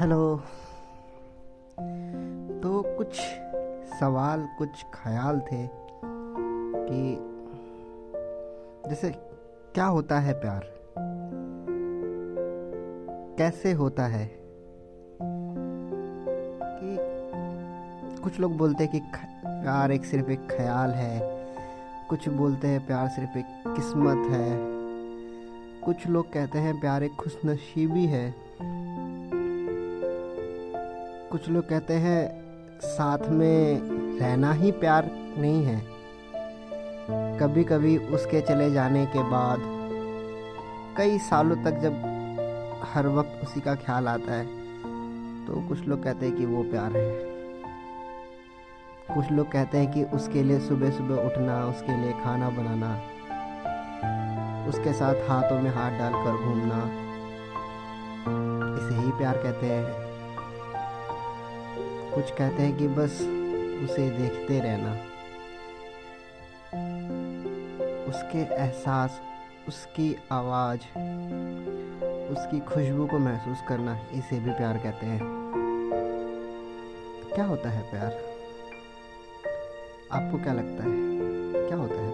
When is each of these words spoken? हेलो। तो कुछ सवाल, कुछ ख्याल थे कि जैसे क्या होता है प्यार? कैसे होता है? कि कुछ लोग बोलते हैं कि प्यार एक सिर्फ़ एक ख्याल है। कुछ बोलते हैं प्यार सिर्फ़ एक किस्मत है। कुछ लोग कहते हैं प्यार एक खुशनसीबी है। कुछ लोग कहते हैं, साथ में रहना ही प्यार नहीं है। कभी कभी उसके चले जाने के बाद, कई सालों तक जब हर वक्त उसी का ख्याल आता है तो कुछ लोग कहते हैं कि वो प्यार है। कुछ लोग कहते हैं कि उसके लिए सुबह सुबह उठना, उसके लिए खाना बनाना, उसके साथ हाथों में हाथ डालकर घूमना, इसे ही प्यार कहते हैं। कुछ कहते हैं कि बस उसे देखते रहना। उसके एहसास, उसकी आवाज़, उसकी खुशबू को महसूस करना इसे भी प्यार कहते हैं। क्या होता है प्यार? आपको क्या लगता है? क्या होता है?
हेलो। 0.00 0.36
तो 2.62 2.96
कुछ 2.96 3.20
सवाल, 4.00 4.48
कुछ 4.58 4.68
ख्याल 4.68 5.40
थे 5.40 5.68
कि 6.88 7.18
जैसे 8.90 9.10
क्या 9.74 9.84
होता 9.84 10.18
है 10.18 10.40
प्यार? 10.40 10.60
कैसे 13.38 13.72
होता 13.72 14.06
है? 14.06 14.26
कि 16.60 16.96
कुछ 18.22 18.40
लोग 18.40 18.56
बोलते 18.56 18.84
हैं 18.84 18.92
कि 18.92 19.00
प्यार 19.46 19.92
एक 19.92 20.04
सिर्फ़ 20.04 20.30
एक 20.30 20.48
ख्याल 20.56 20.90
है। 20.90 21.46
कुछ 22.08 22.28
बोलते 22.28 22.68
हैं 22.68 22.86
प्यार 22.86 23.08
सिर्फ़ 23.08 23.38
एक 23.38 23.46
किस्मत 23.48 24.30
है। 24.30 24.58
कुछ 25.80 26.06
लोग 26.06 26.32
कहते 26.32 26.58
हैं 26.58 26.80
प्यार 26.80 27.02
एक 27.02 27.12
खुशनसीबी 27.12 28.06
है। 28.06 28.46
कुछ 31.36 31.48
लोग 31.48 31.68
कहते 31.68 31.94
हैं, 31.94 32.20
साथ 32.80 33.28
में 33.30 33.80
रहना 34.20 34.52
ही 34.52 34.70
प्यार 34.74 35.08
नहीं 35.38 35.64
है। 35.64 35.80
कभी 37.38 37.64
कभी 37.64 37.96
उसके 38.14 38.40
चले 38.40 38.70
जाने 38.70 39.04
के 39.06 39.22
बाद, 39.30 39.58
कई 40.96 41.18
सालों 41.18 41.56
तक 41.64 41.80
जब 41.80 41.98
हर 42.92 43.08
वक्त 43.08 43.44
उसी 43.44 43.60
का 43.60 43.74
ख्याल 43.74 44.08
आता 44.08 44.32
है 44.32 44.46
तो 45.46 45.60
कुछ 45.68 45.86
लोग 45.88 46.02
कहते 46.04 46.26
हैं 46.26 46.36
कि 46.36 46.46
वो 46.46 46.62
प्यार 46.70 46.96
है। 46.96 47.10
कुछ 49.08 49.30
लोग 49.32 49.52
कहते 49.52 49.78
हैं 49.78 49.92
कि 49.92 50.04
उसके 50.16 50.42
लिए 50.42 50.60
सुबह 50.60 50.90
सुबह 50.92 51.22
उठना, 51.24 51.58
उसके 51.66 52.00
लिए 52.02 52.12
खाना 52.22 52.48
बनाना, 52.52 52.94
उसके 54.68 54.92
साथ 54.94 55.28
हाथों 55.28 55.60
में 55.60 55.70
हाथ 55.70 55.98
डालकर 55.98 56.44
घूमना, 56.44 56.82
इसे 58.78 58.94
ही 58.96 59.16
प्यार 59.18 59.42
कहते 59.44 59.66
हैं। 59.66 60.05
कुछ 62.16 62.30
कहते 62.30 62.62
हैं 62.62 62.76
कि 62.78 62.88
बस 62.88 63.12
उसे 63.84 64.10
देखते 64.10 64.60
रहना। 64.60 64.92
उसके 68.08 68.38
एहसास, 68.38 69.20
उसकी 69.68 70.16
आवाज़, 70.32 70.80
उसकी 72.32 72.60
खुशबू 72.60 73.06
को 73.06 73.18
महसूस 73.18 73.58
करना 73.68 73.98
इसे 74.12 74.40
भी 74.40 74.50
प्यार 74.50 74.78
कहते 74.78 75.06
हैं। 75.06 75.20
क्या 77.34 77.44
होता 77.44 77.70
है 77.70 77.90
प्यार? 77.90 78.12
आपको 80.12 80.38
क्या 80.38 80.52
लगता 80.52 80.84
है? 80.84 80.94
क्या 81.68 81.76
होता 81.76 82.00
है? 82.00 82.05